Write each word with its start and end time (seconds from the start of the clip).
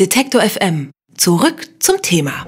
Detektor 0.00 0.42
FM. 0.42 0.90
Zurück 1.16 1.68
zum 1.78 2.02
Thema. 2.02 2.44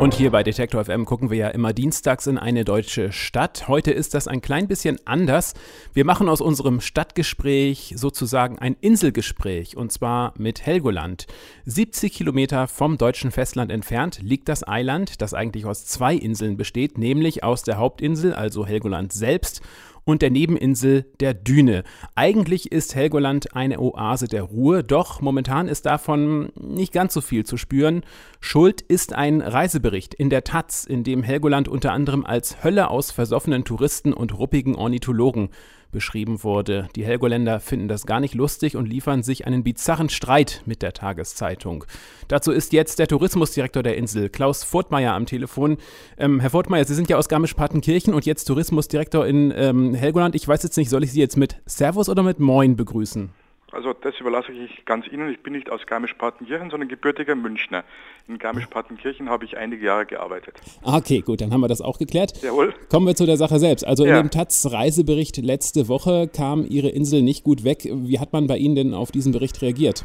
Und 0.00 0.14
hier 0.14 0.30
bei 0.30 0.42
Detektor 0.42 0.82
FM 0.82 1.04
gucken 1.04 1.28
wir 1.28 1.36
ja 1.36 1.48
immer 1.48 1.74
dienstags 1.74 2.26
in 2.26 2.38
eine 2.38 2.64
deutsche 2.64 3.12
Stadt. 3.12 3.68
Heute 3.68 3.90
ist 3.90 4.14
das 4.14 4.26
ein 4.26 4.40
klein 4.40 4.66
bisschen 4.66 4.98
anders. 5.04 5.52
Wir 5.92 6.06
machen 6.06 6.30
aus 6.30 6.40
unserem 6.40 6.80
Stadtgespräch 6.80 7.92
sozusagen 7.94 8.58
ein 8.58 8.74
Inselgespräch 8.80 9.76
und 9.76 9.92
zwar 9.92 10.32
mit 10.38 10.64
Helgoland. 10.64 11.26
70 11.66 12.10
Kilometer 12.10 12.68
vom 12.68 12.96
deutschen 12.96 13.32
Festland 13.32 13.70
entfernt 13.70 14.20
liegt 14.22 14.48
das 14.48 14.66
Eiland, 14.66 15.20
das 15.20 15.34
eigentlich 15.34 15.66
aus 15.66 15.84
zwei 15.84 16.14
Inseln 16.14 16.56
besteht, 16.56 16.96
nämlich 16.96 17.44
aus 17.44 17.64
der 17.64 17.76
Hauptinsel, 17.76 18.32
also 18.32 18.64
Helgoland 18.64 19.12
selbst, 19.12 19.60
und 20.04 20.22
der 20.22 20.30
Nebeninsel 20.30 21.06
der 21.20 21.34
Düne. 21.34 21.84
Eigentlich 22.14 22.72
ist 22.72 22.94
Helgoland 22.94 23.54
eine 23.54 23.80
Oase 23.80 24.26
der 24.26 24.42
Ruhe, 24.42 24.84
doch 24.84 25.20
momentan 25.20 25.68
ist 25.68 25.86
davon 25.86 26.50
nicht 26.54 26.92
ganz 26.92 27.14
so 27.14 27.20
viel 27.20 27.44
zu 27.44 27.56
spüren. 27.56 28.02
Schuld 28.40 28.80
ist 28.80 29.12
ein 29.12 29.40
Reisebericht 29.40 30.14
in 30.14 30.30
der 30.30 30.44
Taz, 30.44 30.84
in 30.84 31.04
dem 31.04 31.22
Helgoland 31.22 31.68
unter 31.68 31.92
anderem 31.92 32.24
als 32.24 32.64
Hölle 32.64 32.90
aus 32.90 33.10
versoffenen 33.10 33.64
Touristen 33.64 34.12
und 34.12 34.38
ruppigen 34.38 34.74
Ornithologen 34.74 35.50
beschrieben 35.90 36.42
wurde. 36.42 36.88
Die 36.96 37.04
Helgoländer 37.04 37.60
finden 37.60 37.88
das 37.88 38.06
gar 38.06 38.20
nicht 38.20 38.34
lustig 38.34 38.76
und 38.76 38.86
liefern 38.86 39.22
sich 39.22 39.46
einen 39.46 39.62
bizarren 39.62 40.08
Streit 40.08 40.62
mit 40.66 40.82
der 40.82 40.92
Tageszeitung. 40.92 41.84
Dazu 42.28 42.52
ist 42.52 42.72
jetzt 42.72 42.98
der 42.98 43.08
Tourismusdirektor 43.08 43.82
der 43.82 43.96
Insel, 43.96 44.28
Klaus 44.28 44.64
Furtmeier, 44.64 45.14
am 45.14 45.26
Telefon. 45.26 45.78
Ähm, 46.18 46.40
Herr 46.40 46.50
Furtmeier, 46.50 46.84
Sie 46.84 46.94
sind 46.94 47.08
ja 47.08 47.16
aus 47.16 47.28
Garmisch-Partenkirchen 47.28 48.14
und 48.14 48.26
jetzt 48.26 48.44
Tourismusdirektor 48.44 49.26
in 49.26 49.52
ähm, 49.56 49.94
Helgoland. 49.94 50.34
Ich 50.34 50.46
weiß 50.46 50.62
jetzt 50.62 50.76
nicht, 50.76 50.90
soll 50.90 51.04
ich 51.04 51.12
Sie 51.12 51.20
jetzt 51.20 51.36
mit 51.36 51.56
Servus 51.66 52.08
oder 52.08 52.22
mit 52.22 52.38
Moin 52.38 52.76
begrüßen? 52.76 53.30
Also 53.72 53.92
das 53.92 54.18
überlasse 54.20 54.52
ich 54.52 54.84
ganz 54.84 55.06
Ihnen. 55.06 55.30
Ich 55.30 55.40
bin 55.42 55.52
nicht 55.52 55.70
aus 55.70 55.86
Garmisch-Partenkirchen, 55.86 56.70
sondern 56.70 56.88
gebürtiger 56.88 57.34
Münchner. 57.34 57.84
In 58.28 58.38
Garmisch-Partenkirchen 58.38 59.30
habe 59.30 59.44
ich 59.44 59.56
einige 59.56 59.84
Jahre 59.84 60.06
gearbeitet. 60.06 60.60
Ah, 60.82 60.96
okay, 60.96 61.20
gut, 61.20 61.40
dann 61.40 61.52
haben 61.52 61.60
wir 61.60 61.68
das 61.68 61.80
auch 61.80 61.98
geklärt. 61.98 62.42
Jawohl. 62.42 62.74
Kommen 62.90 63.06
wir 63.06 63.14
zu 63.14 63.26
der 63.26 63.36
Sache 63.36 63.58
selbst. 63.58 63.86
Also 63.86 64.04
ja. 64.04 64.16
in 64.16 64.24
dem 64.26 64.30
Taz-Reisebericht 64.30 65.36
letzte 65.38 65.88
Woche 65.88 66.28
kam 66.28 66.64
Ihre 66.68 66.88
Insel 66.88 67.22
nicht 67.22 67.44
gut 67.44 67.64
weg. 67.64 67.88
Wie 67.90 68.18
hat 68.18 68.32
man 68.32 68.46
bei 68.46 68.56
Ihnen 68.56 68.74
denn 68.74 68.94
auf 68.94 69.12
diesen 69.12 69.32
Bericht 69.32 69.62
reagiert? 69.62 70.04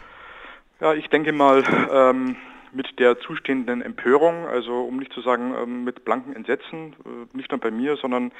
Ja, 0.79 0.93
ich 0.93 1.07
denke 1.07 1.31
mal, 1.31 1.63
ähm, 1.91 2.35
mit 2.75 2.99
der 2.99 3.17
zustehenden 3.19 3.81
Empörung, 3.81 4.45
also 4.45 4.83
um 4.83 4.97
nicht 4.97 5.13
zu 5.13 5.21
sagen 5.21 5.55
ähm, 5.57 5.83
mit 5.85 6.03
blanken 6.03 6.35
Entsetzen, 6.35 6.93
äh, 7.05 7.37
nicht 7.37 7.49
nur 7.51 7.59
bei 7.59 7.71
mir, 7.71 7.95
sondern 7.95 8.31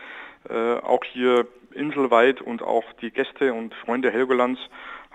äh, 0.49 0.75
auch 0.75 1.03
hier 1.03 1.47
inselweit 1.73 2.41
und 2.41 2.61
auch 2.61 2.83
die 3.01 3.11
Gäste 3.11 3.53
und 3.53 3.73
Freunde 3.73 4.11
Helgolands 4.11 4.59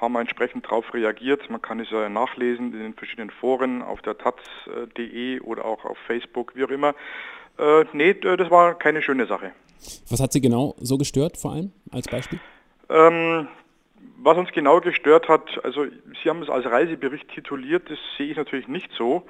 haben 0.00 0.16
entsprechend 0.16 0.64
darauf 0.64 0.92
reagiert. 0.94 1.48
Man 1.50 1.60
kann 1.60 1.80
es 1.80 1.90
ja 1.90 2.08
nachlesen 2.08 2.72
in 2.72 2.80
den 2.80 2.94
verschiedenen 2.94 3.30
Foren 3.30 3.82
auf 3.82 4.00
der 4.02 4.16
taz.de 4.16 5.40
oder 5.40 5.64
auch 5.64 5.84
auf 5.84 5.98
Facebook, 6.06 6.52
wie 6.54 6.64
auch 6.64 6.70
immer. 6.70 6.94
Äh, 7.58 7.84
nee, 7.92 8.14
das 8.14 8.50
war 8.50 8.74
keine 8.78 9.02
schöne 9.02 9.26
Sache. 9.26 9.52
Was 10.08 10.20
hat 10.20 10.32
Sie 10.32 10.40
genau 10.40 10.74
so 10.78 10.98
gestört, 10.98 11.36
vor 11.36 11.52
allem 11.52 11.72
als 11.90 12.08
Beispiel? 12.08 12.38
Ähm, 12.88 13.48
was 14.22 14.36
uns 14.36 14.50
genau 14.52 14.80
gestört 14.80 15.28
hat, 15.28 15.64
also 15.64 15.86
Sie 16.22 16.28
haben 16.28 16.42
es 16.42 16.50
als 16.50 16.66
Reisebericht 16.66 17.28
tituliert, 17.28 17.90
das 17.90 17.98
sehe 18.16 18.30
ich 18.30 18.36
natürlich 18.36 18.68
nicht 18.68 18.90
so. 18.96 19.24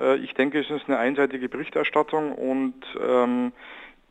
Äh, 0.00 0.16
ich 0.18 0.34
denke, 0.34 0.60
es 0.60 0.70
ist 0.70 0.88
eine 0.88 0.98
einseitige 0.98 1.48
Berichterstattung 1.48 2.32
und 2.32 2.74
ähm, 3.00 3.52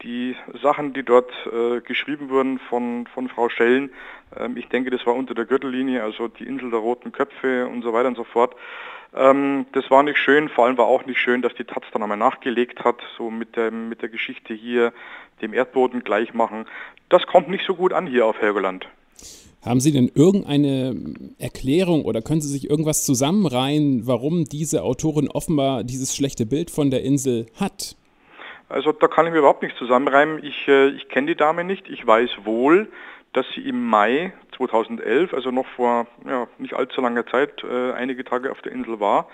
die 0.03 0.35
Sachen, 0.61 0.93
die 0.93 1.03
dort 1.03 1.31
äh, 1.51 1.81
geschrieben 1.81 2.29
wurden 2.29 2.59
von, 2.59 3.07
von 3.07 3.29
Frau 3.29 3.49
Schellen, 3.49 3.91
ähm, 4.35 4.57
ich 4.57 4.67
denke, 4.67 4.89
das 4.89 5.05
war 5.05 5.15
unter 5.15 5.33
der 5.33 5.45
Gürtellinie, 5.45 6.03
also 6.03 6.27
die 6.27 6.45
Insel 6.45 6.69
der 6.69 6.79
roten 6.79 7.11
Köpfe 7.11 7.67
und 7.67 7.81
so 7.81 7.93
weiter 7.93 8.07
und 8.07 8.17
so 8.17 8.23
fort. 8.23 8.55
Ähm, 9.15 9.65
das 9.71 9.89
war 9.89 10.03
nicht 10.03 10.17
schön, 10.17 10.49
vor 10.49 10.65
allem 10.65 10.77
war 10.77 10.85
auch 10.85 11.05
nicht 11.05 11.19
schön, 11.19 11.41
dass 11.41 11.53
die 11.55 11.63
Taz 11.63 11.83
dann 11.91 12.03
einmal 12.03 12.17
nachgelegt 12.17 12.83
hat, 12.83 12.97
so 13.17 13.29
mit 13.31 13.55
der, 13.55 13.71
mit 13.71 14.01
der 14.01 14.09
Geschichte 14.09 14.53
hier, 14.53 14.93
dem 15.41 15.53
Erdboden 15.53 16.03
gleich 16.03 16.33
machen. 16.33 16.65
Das 17.09 17.25
kommt 17.25 17.47
nicht 17.47 17.65
so 17.65 17.75
gut 17.75 17.93
an 17.93 18.07
hier 18.07 18.25
auf 18.25 18.39
Helgoland. 18.41 18.87
Haben 19.61 19.79
Sie 19.79 19.91
denn 19.91 20.11
irgendeine 20.13 20.95
Erklärung 21.39 22.05
oder 22.05 22.21
können 22.21 22.41
Sie 22.41 22.47
sich 22.47 22.69
irgendwas 22.69 23.05
zusammenreihen, 23.05 24.05
warum 24.05 24.45
diese 24.45 24.83
Autorin 24.83 25.27
offenbar 25.27 25.83
dieses 25.83 26.15
schlechte 26.15 26.45
Bild 26.45 26.69
von 26.71 26.91
der 26.91 27.03
Insel 27.03 27.47
hat? 27.55 27.95
Also 28.69 28.91
da 28.91 29.07
kann 29.07 29.25
ich 29.25 29.31
mir 29.31 29.39
überhaupt 29.39 29.61
nichts 29.61 29.77
zusammenreimen. 29.77 30.43
Ich, 30.43 30.67
äh, 30.67 30.89
ich 30.89 31.07
kenne 31.07 31.27
die 31.27 31.35
Dame 31.35 31.63
nicht. 31.63 31.89
Ich 31.89 32.05
weiß 32.05 32.45
wohl, 32.45 32.91
dass 33.33 33.45
sie 33.55 33.61
im 33.61 33.85
Mai 33.85 34.33
2011, 34.57 35.33
also 35.33 35.51
noch 35.51 35.67
vor 35.67 36.07
ja, 36.25 36.47
nicht 36.57 36.73
allzu 36.73 37.01
langer 37.01 37.25
Zeit, 37.25 37.63
äh, 37.63 37.93
einige 37.93 38.25
Tage 38.25 38.51
auf 38.51 38.61
der 38.61 38.73
Insel 38.73 38.99
war. 38.99 39.29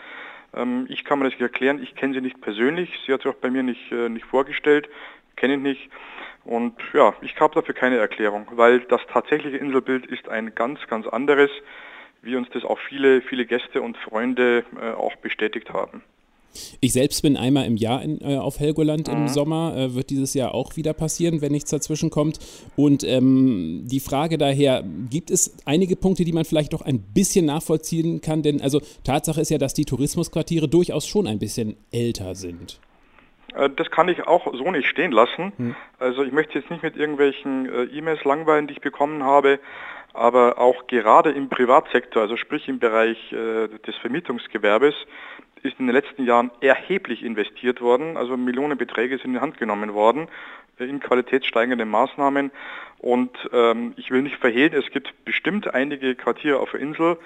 Ähm, 0.54 0.86
ich 0.90 1.04
kann 1.04 1.18
mir 1.18 1.26
das 1.26 1.34
nicht 1.34 1.42
erklären. 1.42 1.82
Ich 1.82 1.96
kenne 1.96 2.14
sie 2.14 2.22
nicht 2.22 2.42
persönlich. 2.42 2.92
Sie 3.06 3.14
hat 3.14 3.24
sich 3.24 3.32
auch 3.32 3.38
bei 3.38 3.50
mir 3.50 3.64
nicht, 3.64 3.92
äh, 3.92 4.10
nicht 4.10 4.26
vorgestellt. 4.26 4.88
Kenne 5.36 5.56
ich 5.56 5.62
nicht. 5.62 5.90
Und 6.46 6.76
ja, 6.94 7.14
ich 7.22 7.40
habe 7.40 7.56
dafür 7.56 7.74
keine 7.74 7.98
Erklärung, 7.98 8.48
weil 8.52 8.82
das 8.82 9.02
tatsächliche 9.12 9.58
Inselbild 9.58 10.06
ist 10.06 10.30
ein 10.30 10.54
ganz, 10.54 10.86
ganz 10.88 11.08
anderes, 11.08 11.50
wie 12.22 12.36
uns 12.36 12.50
das 12.50 12.66
auch 12.66 12.80
viele, 12.80 13.22
viele 13.22 13.46
Gäste 13.46 13.82
und 13.82 13.98
Freunde 13.98 14.66
auch 14.98 15.16
bestätigt 15.16 15.72
haben. 15.72 16.04
Ich 16.80 16.94
selbst 16.94 17.22
bin 17.22 17.38
einmal 17.38 17.66
im 17.66 17.78
Jahr 17.78 18.02
in, 18.02 18.22
äh, 18.22 18.38
auf 18.38 18.60
Helgoland 18.60 19.08
mhm. 19.08 19.14
im 19.14 19.28
Sommer, 19.28 19.76
äh, 19.76 19.96
wird 19.96 20.10
dieses 20.10 20.34
Jahr 20.34 20.54
auch 20.54 20.76
wieder 20.76 20.94
passieren, 20.94 21.42
wenn 21.42 21.52
nichts 21.52 21.72
dazwischen 21.72 22.10
kommt. 22.10 22.40
Und 22.76 23.04
ähm, 23.04 23.84
die 23.86 24.00
Frage 24.00 24.38
daher, 24.38 24.84
gibt 25.10 25.32
es 25.32 25.56
einige 25.66 25.96
Punkte, 25.96 26.24
die 26.24 26.34
man 26.34 26.46
vielleicht 26.46 26.74
doch 26.74 26.82
ein 26.82 27.00
bisschen 27.00 27.46
nachvollziehen 27.46 28.22
kann? 28.22 28.42
Denn 28.42 28.62
also 28.62 28.82
Tatsache 29.04 29.42
ist 29.42 29.50
ja, 29.50 29.58
dass 29.58 29.74
die 29.74 29.86
Tourismusquartiere 29.86 30.68
durchaus 30.68 31.08
schon 31.08 31.28
ein 31.28 31.40
bisschen 31.40 31.76
älter 31.92 32.36
sind. 32.36 32.80
Äh, 33.56 33.70
das 33.76 33.90
kann 33.92 34.10
ich 34.10 34.28
auch 34.28 34.54
so 34.54 34.72
nicht 34.72 34.88
stehen 34.88 35.12
lassen. 35.12 35.54
Hm. 35.58 35.76
Also 36.00 36.24
ich 36.24 36.32
möchte 36.32 36.60
jetzt 36.60 36.70
nicht 36.70 36.84
mit 36.84 36.96
irgendwelchen 36.96 37.68
äh, 37.68 37.84
E-Mails 37.84 38.24
langweilen, 38.24 38.68
die 38.68 38.74
ich 38.74 38.82
bekommen 38.82 39.24
habe, 39.24 39.60
aber 40.14 40.60
auch 40.60 40.88
gerade 40.88 41.32
im 41.32 41.50
Privatsektor, 41.50 42.22
also 42.22 42.38
sprich 42.38 42.68
im 42.68 42.80
Bereich 42.80 43.18
äh, 43.32 43.68
des 43.68 43.96
Vermietungsgewerbes, 44.02 44.94
ist 45.64 45.80
in 45.80 45.88
den 45.88 45.96
letzten 45.96 46.26
Jahren 46.26 46.52
erheblich 46.62 47.24
investiert 47.24 47.82
worden. 47.82 48.18
Also 48.18 48.38
Millionenbeträge 48.38 49.18
sind 49.18 49.28
in 49.28 49.34
die 49.34 49.40
Hand 49.40 49.58
genommen 49.58 49.94
worden 49.94 50.28
in 50.80 51.00
qualitätssteigenden 51.00 51.90
Maßnahmen. 51.90 52.52
Und 53.00 53.32
ähm, 53.52 53.94
ich 53.98 54.12
will 54.12 54.22
nicht 54.22 54.38
verhehlen, 54.38 54.74
es 54.74 54.90
gibt 54.92 55.14
bestimmt 55.26 55.74
einige 55.74 56.16
Quartiere 56.16 56.60
auf 56.60 56.72
der 56.72 56.80
Insel, 56.80 57.18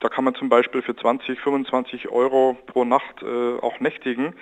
da 0.00 0.08
kann 0.08 0.24
man 0.24 0.34
zum 0.34 0.48
Beispiel 0.48 0.82
für 0.82 0.94
20, 0.94 1.40
25 1.40 2.08
Euro 2.08 2.56
pro 2.66 2.84
Nacht 2.84 3.22
äh, 3.22 3.58
auch 3.58 3.80
nächtigen, 3.80 4.34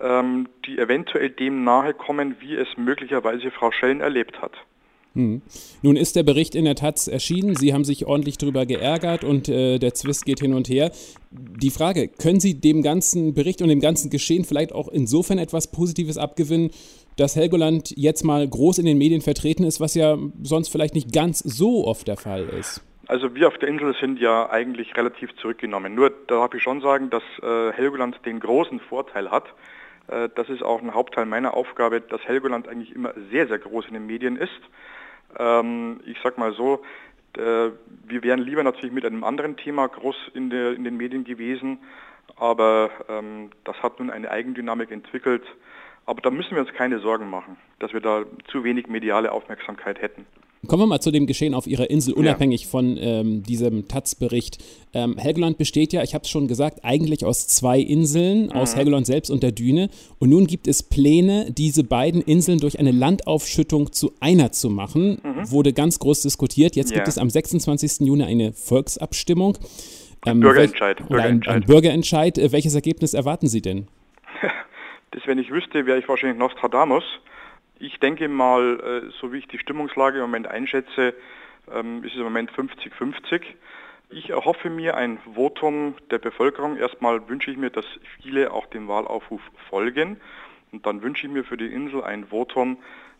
ähm, 0.00 0.48
die 0.66 0.78
eventuell 0.78 1.30
dem 1.30 1.64
nahe 1.64 1.94
kommen, 1.94 2.36
wie 2.40 2.54
es 2.54 2.68
möglicherweise 2.76 3.50
Frau 3.50 3.72
Schellen 3.72 4.02
erlebt 4.02 4.42
hat. 4.42 4.52
Hm. 5.18 5.42
Nun 5.82 5.96
ist 5.96 6.14
der 6.14 6.22
Bericht 6.22 6.54
in 6.54 6.64
der 6.64 6.76
Taz 6.76 7.08
erschienen. 7.08 7.56
Sie 7.56 7.74
haben 7.74 7.82
sich 7.82 8.06
ordentlich 8.06 8.38
darüber 8.38 8.66
geärgert 8.66 9.24
und 9.24 9.48
äh, 9.48 9.80
der 9.80 9.92
Zwist 9.92 10.24
geht 10.24 10.38
hin 10.38 10.54
und 10.54 10.68
her. 10.68 10.92
Die 11.32 11.70
Frage, 11.70 12.06
können 12.06 12.38
Sie 12.38 12.60
dem 12.60 12.82
ganzen 12.82 13.34
Bericht 13.34 13.60
und 13.60 13.68
dem 13.68 13.80
ganzen 13.80 14.10
Geschehen 14.10 14.44
vielleicht 14.44 14.72
auch 14.72 14.86
insofern 14.86 15.38
etwas 15.38 15.72
Positives 15.72 16.18
abgewinnen, 16.18 16.70
dass 17.16 17.34
Helgoland 17.34 17.92
jetzt 17.96 18.22
mal 18.22 18.46
groß 18.46 18.78
in 18.78 18.86
den 18.86 18.96
Medien 18.96 19.20
vertreten 19.20 19.64
ist, 19.64 19.80
was 19.80 19.96
ja 19.96 20.16
sonst 20.40 20.68
vielleicht 20.68 20.94
nicht 20.94 21.12
ganz 21.12 21.40
so 21.40 21.84
oft 21.84 22.06
der 22.06 22.16
Fall 22.16 22.48
ist? 22.50 22.80
Also 23.08 23.34
wir 23.34 23.48
auf 23.48 23.58
der 23.58 23.68
Insel 23.68 23.96
sind 24.00 24.20
ja 24.20 24.48
eigentlich 24.50 24.96
relativ 24.96 25.34
zurückgenommen. 25.36 25.96
Nur 25.96 26.10
da 26.10 26.36
darf 26.36 26.54
ich 26.54 26.62
schon 26.62 26.80
sagen, 26.80 27.10
dass 27.10 27.24
äh, 27.42 27.72
Helgoland 27.72 28.20
den 28.24 28.38
großen 28.38 28.78
Vorteil 28.78 29.32
hat. 29.32 29.46
Äh, 30.06 30.28
das 30.36 30.48
ist 30.48 30.62
auch 30.62 30.80
ein 30.80 30.94
Hauptteil 30.94 31.26
meiner 31.26 31.54
Aufgabe, 31.54 32.00
dass 32.02 32.20
Helgoland 32.22 32.68
eigentlich 32.68 32.94
immer 32.94 33.14
sehr, 33.32 33.48
sehr 33.48 33.58
groß 33.58 33.86
in 33.88 33.94
den 33.94 34.06
Medien 34.06 34.36
ist. 34.36 34.60
Ähm, 35.36 36.00
ich 36.06 36.18
sag 36.22 36.38
mal 36.38 36.52
so, 36.52 36.82
äh, 37.36 37.70
wir 38.06 38.22
wären 38.22 38.40
lieber 38.40 38.62
natürlich 38.62 38.92
mit 38.92 39.04
einem 39.04 39.24
anderen 39.24 39.56
Thema 39.56 39.86
groß 39.88 40.16
in, 40.34 40.50
der, 40.50 40.72
in 40.72 40.84
den 40.84 40.96
Medien 40.96 41.24
gewesen, 41.24 41.78
aber 42.36 42.90
ähm, 43.08 43.50
das 43.64 43.82
hat 43.82 43.98
nun 43.98 44.10
eine 44.10 44.30
Eigendynamik 44.30 44.90
entwickelt. 44.90 45.44
Aber 46.06 46.22
da 46.22 46.30
müssen 46.30 46.52
wir 46.52 46.62
uns 46.62 46.72
keine 46.72 47.00
Sorgen 47.00 47.28
machen, 47.28 47.58
dass 47.80 47.92
wir 47.92 48.00
da 48.00 48.24
zu 48.50 48.64
wenig 48.64 48.86
mediale 48.86 49.30
Aufmerksamkeit 49.30 50.00
hätten. 50.00 50.24
Kommen 50.66 50.82
wir 50.82 50.86
mal 50.86 51.00
zu 51.00 51.12
dem 51.12 51.26
Geschehen 51.26 51.54
auf 51.54 51.66
Ihrer 51.66 51.88
Insel, 51.88 52.14
unabhängig 52.14 52.62
ja. 52.62 52.68
von 52.68 52.96
ähm, 53.00 53.42
diesem 53.44 53.86
Taz-Bericht. 53.86 54.58
Ähm, 54.92 55.16
Helgoland 55.16 55.56
besteht 55.56 55.92
ja, 55.92 56.02
ich 56.02 56.14
habe 56.14 56.24
es 56.24 56.30
schon 56.30 56.48
gesagt, 56.48 56.80
eigentlich 56.84 57.24
aus 57.24 57.46
zwei 57.46 57.78
Inseln, 57.78 58.46
mhm. 58.46 58.52
aus 58.52 58.74
Helgoland 58.74 59.06
selbst 59.06 59.30
und 59.30 59.42
der 59.44 59.52
Düne. 59.52 59.88
Und 60.18 60.30
nun 60.30 60.48
gibt 60.48 60.66
es 60.66 60.82
Pläne, 60.82 61.52
diese 61.52 61.84
beiden 61.84 62.22
Inseln 62.22 62.58
durch 62.58 62.78
eine 62.80 62.90
Landaufschüttung 62.90 63.92
zu 63.92 64.12
einer 64.18 64.50
zu 64.50 64.68
machen. 64.68 65.20
Mhm. 65.22 65.50
Wurde 65.50 65.72
ganz 65.72 66.00
groß 66.00 66.22
diskutiert. 66.22 66.74
Jetzt 66.74 66.90
ja. 66.90 66.96
gibt 66.96 67.08
es 67.08 67.18
am 67.18 67.30
26. 67.30 68.06
Juni 68.06 68.24
eine 68.24 68.52
Volksabstimmung. 68.52 69.58
Ähm, 70.26 70.40
Bürgerentscheid. 70.40 71.06
Bürgerentscheid. 71.08 71.54
Ein, 71.54 71.62
ein 71.62 71.66
Bürgerentscheid. 71.66 72.38
Äh, 72.38 72.50
welches 72.50 72.74
Ergebnis 72.74 73.14
erwarten 73.14 73.48
Sie 73.48 73.62
denn? 73.62 73.86
Das, 75.10 75.22
wenn 75.26 75.38
ich 75.38 75.50
wüsste, 75.50 75.86
wäre 75.86 75.98
ich 75.98 76.06
wahrscheinlich 76.06 76.38
Nostradamus. 76.38 77.02
Ich 77.78 78.00
denke 78.00 78.28
mal, 78.28 78.80
äh, 78.80 79.10
so 79.20 79.32
wie 79.32 79.38
ich 79.38 79.48
die 79.48 79.58
Stimmungslage 79.58 80.18
im 80.18 80.22
Moment 80.22 80.48
einschätze, 80.48 81.14
ähm, 81.72 82.02
ist 82.04 82.12
es 82.12 82.18
im 82.18 82.24
Moment 82.24 82.50
50-50. 82.50 83.42
Ich 84.10 84.30
erhoffe 84.30 84.70
mir 84.70 84.96
ein 84.96 85.18
Votum 85.34 85.94
der 86.10 86.18
Bevölkerung. 86.18 86.76
Erstmal 86.76 87.28
wünsche 87.28 87.50
ich 87.50 87.56
mir, 87.56 87.70
dass 87.70 87.84
viele 88.22 88.52
auch 88.52 88.66
dem 88.66 88.88
Wahlaufruf 88.88 89.42
folgen. 89.68 90.18
Und 90.72 90.86
dann 90.86 91.02
wünsche 91.02 91.26
ich 91.26 91.32
mir 91.32 91.44
für 91.44 91.56
die 91.56 91.66
Insel 91.66 92.02
ein 92.02 92.26
Votum, 92.26 92.78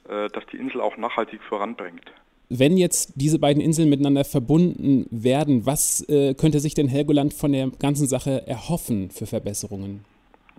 äh, 0.08 0.28
das 0.28 0.44
die 0.46 0.56
Insel 0.56 0.80
auch 0.80 0.96
nachhaltig 0.96 1.42
voranbringt. 1.42 2.12
Wenn 2.50 2.78
jetzt 2.78 3.12
diese 3.16 3.38
beiden 3.38 3.62
Inseln 3.62 3.90
miteinander 3.90 4.24
verbunden 4.24 5.06
werden, 5.10 5.66
was 5.66 6.00
äh, 6.08 6.34
könnte 6.34 6.60
sich 6.60 6.72
denn 6.72 6.88
Helgoland 6.88 7.34
von 7.34 7.52
der 7.52 7.70
ganzen 7.78 8.06
Sache 8.06 8.46
erhoffen 8.46 9.10
für 9.10 9.26
Verbesserungen? 9.26 10.04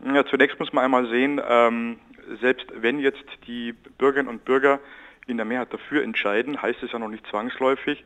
Ja, 0.06 0.24
zunächst 0.25 0.60
muss 0.60 0.72
man 0.72 0.86
einmal 0.86 1.10
sehen, 1.10 1.42
ähm, 1.50 1.98
selbst 2.42 2.68
wenn 2.76 3.00
jetzt 3.00 3.26
die 3.48 3.74
Bürgerinnen 3.98 4.30
und 4.30 4.46
Bürger 4.46 4.80
in 5.28 5.38
der 5.38 5.46
Mehrheit 5.46 5.74
dafür 5.74 6.04
entscheiden, 6.04 6.62
heißt 6.62 6.84
es 6.84 6.92
ja 6.92 7.00
noch 7.00 7.10
nicht 7.10 7.26
zwangsläufig, 7.28 8.04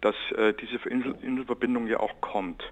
dass 0.00 0.16
äh, 0.36 0.54
diese 0.54 0.76
Insel 0.88 1.14
Inselverbindung 1.22 1.86
ja 1.86 2.00
auch 2.00 2.20
kommt. 2.20 2.62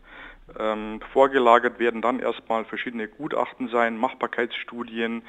Ähm, 0.59 1.01
vorgelagert 1.13 1.79
werden 1.79 2.03
dann 2.03 2.19
erstmal 2.19 2.65
verschiedene 2.65 3.07
Gutachten 3.07 3.69
sein, 3.69 3.97
Machbarkeitsstudien, 3.97 5.23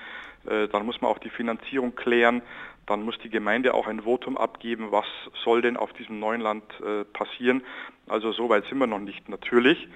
äh, 0.48 0.68
dann 0.68 0.86
muss 0.86 1.00
man 1.02 1.12
auch 1.12 1.20
die 1.20 1.30
Finanzierung 1.30 1.96
klären, 1.96 2.42
dann 2.88 3.04
muss 3.04 3.20
die 3.20 3.30
Gemeinde 3.30 3.74
auch 3.74 3.88
ein 3.88 4.02
Votum 4.02 4.38
abgeben, 4.38 4.92
was 4.92 5.06
soll 5.44 5.62
denn 5.62 5.78
auf 5.78 5.94
diesem 5.94 6.20
neuen 6.20 6.42
Land 6.42 6.64
äh, 6.82 7.04
passieren. 7.06 7.62
Also 8.08 8.32
so 8.32 8.50
weit 8.50 8.66
sind 8.66 8.80
wir 8.80 8.88
noch 8.88 9.00
nicht. 9.00 9.30
Natürlich 9.30 9.88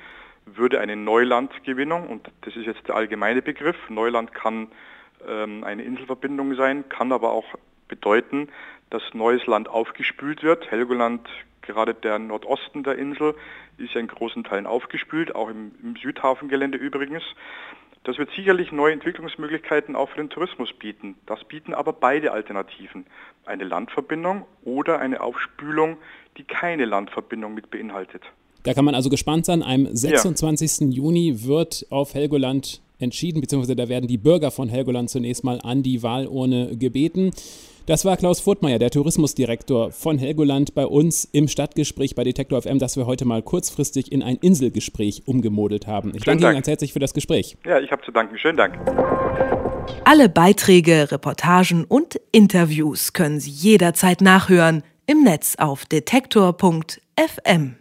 würde 0.45 0.79
eine 0.79 0.95
Neulandgewinnung, 0.95 2.07
und 2.07 2.29
das 2.41 2.55
ist 2.55 2.67
jetzt 2.67 2.87
der 2.87 2.95
allgemeine 2.95 3.41
Begriff, 3.41 3.77
Neuland 3.89 4.33
kann 4.33 4.67
eine 5.27 5.83
Inselverbindung 5.83 6.55
sein, 6.55 6.87
kann 6.89 7.11
aber 7.11 7.31
auch 7.31 7.45
bedeuten, 7.87 8.49
dass 8.89 9.01
neues 9.13 9.45
Land 9.45 9.67
aufgespült 9.67 10.43
wird. 10.43 10.69
Helgoland, 10.71 11.27
gerade 11.61 11.93
der 11.93 12.19
Nordosten 12.19 12.83
der 12.83 12.97
Insel, 12.97 13.35
ist 13.77 13.93
ja 13.93 13.99
in 13.99 14.07
großen 14.07 14.43
Teilen 14.43 14.65
aufgespült, 14.65 15.35
auch 15.35 15.49
im, 15.49 15.71
im 15.81 15.95
Südhafengelände 15.95 16.77
übrigens. 16.77 17.23
Das 18.03 18.19
wird 18.19 18.29
sicherlich 18.35 18.71
neue 18.71 18.93
Entwicklungsmöglichkeiten 18.93 19.95
auch 19.95 20.09
für 20.09 20.17
den 20.17 20.29
Tourismus 20.29 20.71
bieten. 20.73 21.15
Das 21.25 21.43
bieten 21.43 21.73
aber 21.73 21.91
beide 21.91 22.31
Alternativen. 22.31 23.07
Eine 23.45 23.63
Landverbindung 23.63 24.45
oder 24.63 24.99
eine 24.99 25.21
Aufspülung, 25.21 25.97
die 26.37 26.43
keine 26.43 26.85
Landverbindung 26.85 27.55
mit 27.55 27.71
beinhaltet. 27.71 28.21
Da 28.61 28.73
kann 28.73 28.85
man 28.85 28.93
also 28.93 29.09
gespannt 29.09 29.45
sein. 29.45 29.63
Am 29.63 29.87
26. 29.87 30.81
Ja. 30.81 30.87
Juni 30.87 31.45
wird 31.45 31.87
auf 31.89 32.13
Helgoland 32.13 32.81
entschieden, 32.99 33.41
beziehungsweise 33.41 33.75
da 33.75 33.89
werden 33.89 34.07
die 34.07 34.17
Bürger 34.17 34.51
von 34.51 34.69
Helgoland 34.69 35.09
zunächst 35.09 35.43
mal 35.43 35.59
an 35.61 35.83
die 35.83 36.03
Wahlurne 36.03 36.77
gebeten. 36.77 37.31
Das 37.85 38.03
war 38.03 38.17
Klaus 38.17 38.39
Furtmeier, 38.39 38.79
der 38.79 38.89
Tourismusdirektor 38.89 39.91
von 39.91 40.17
Helgoland, 40.17 40.73
bei 40.73 40.87
uns 40.87 41.25
im 41.31 41.47
Stadtgespräch 41.47 42.15
bei 42.15 42.23
Detektor 42.23 42.59
FM, 42.59 42.79
das 42.79 42.97
wir 42.97 43.05
heute 43.05 43.25
mal 43.25 43.43
kurzfristig 43.43 44.11
in 44.11 44.23
ein 44.23 44.37
Inselgespräch 44.37 45.21
umgemodelt 45.27 45.85
haben. 45.85 46.09
Ich 46.09 46.23
Schönen 46.23 46.25
danke 46.25 46.41
Dank. 46.41 46.53
Ihnen 46.53 46.57
ganz 46.57 46.67
herzlich 46.67 46.93
für 46.93 46.99
das 46.99 47.13
Gespräch. 47.13 47.57
Ja, 47.63 47.79
ich 47.79 47.91
habe 47.91 48.01
zu 48.03 48.11
danken. 48.11 48.39
Schönen 48.39 48.57
Dank. 48.57 48.79
Alle 50.03 50.29
Beiträge, 50.29 51.11
Reportagen 51.11 51.83
und 51.83 52.19
Interviews 52.31 53.13
können 53.13 53.39
Sie 53.39 53.51
jederzeit 53.51 54.21
nachhören 54.21 54.81
im 55.05 55.23
Netz 55.23 55.55
auf 55.59 55.85
detektor.fm. 55.85 57.75